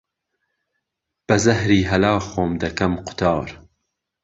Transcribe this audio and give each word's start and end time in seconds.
به 1.27 1.35
زههری 1.45 1.81
ههلا 1.89 2.15
خۆم 2.29 2.51
دهکهم 2.61 2.93
قوتار 3.05 3.69